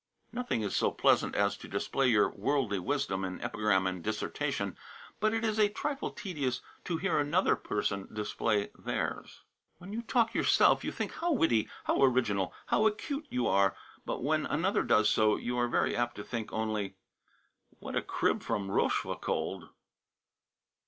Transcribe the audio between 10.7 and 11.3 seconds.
you think